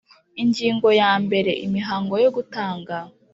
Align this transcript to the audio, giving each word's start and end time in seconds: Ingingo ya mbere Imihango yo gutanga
Ingingo 0.41 0.87
ya 1.01 1.11
mbere 1.25 1.51
Imihango 1.65 2.13
yo 2.23 2.29
gutanga 2.35 2.95